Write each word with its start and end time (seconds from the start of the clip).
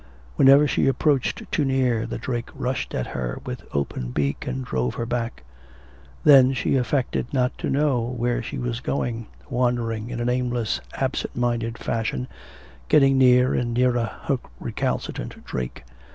Whenever 0.35 0.67
she 0.67 0.87
approached 0.87 1.43
too 1.51 1.63
near, 1.63 2.07
the 2.07 2.17
drake 2.17 2.49
rushed 2.55 2.95
at 2.95 3.05
her 3.05 3.39
with 3.45 3.61
open 3.71 4.09
beak, 4.09 4.47
and 4.47 4.65
drove 4.65 4.95
her 4.95 5.05
back. 5.05 5.43
Then 6.23 6.53
she 6.53 6.75
affected 6.75 7.31
not 7.31 7.55
to 7.59 7.69
know 7.69 8.15
where 8.17 8.41
she 8.41 8.57
was 8.57 8.79
going, 8.79 9.27
wandering 9.47 10.09
in 10.09 10.19
an 10.19 10.27
aimless, 10.27 10.81
absent 10.95 11.35
minded 11.35 11.77
fashion, 11.77 12.27
getting 12.89 13.19
near 13.19 13.53
and 13.53 13.75
nearer 13.75 14.09
her 14.23 14.39
recalcitrant 14.59 15.45
drake. 15.45 15.83